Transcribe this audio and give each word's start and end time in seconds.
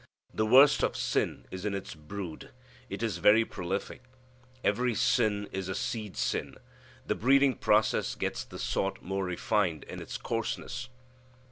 The 0.33 0.47
worst 0.47 0.81
of 0.81 0.97
sin 0.97 1.45
is 1.51 1.63
in 1.63 1.75
its 1.75 1.93
brood. 1.93 2.49
It 2.89 3.03
is 3.03 3.19
very 3.19 3.45
prolific. 3.45 4.01
Every 4.63 4.95
sin 4.95 5.47
is 5.51 5.69
a 5.69 5.75
seed 5.75 6.17
sin. 6.17 6.57
The 7.05 7.13
breeding 7.13 7.53
process 7.53 8.15
gets 8.15 8.43
the 8.43 8.57
sort 8.57 9.03
more 9.03 9.23
refined 9.23 9.83
in 9.83 10.01
its 10.01 10.17
coarseness. 10.17 10.89